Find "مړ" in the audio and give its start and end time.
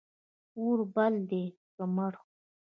1.95-2.13